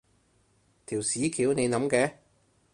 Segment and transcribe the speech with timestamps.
[0.87, 2.13] 條屎橋你諗嘅？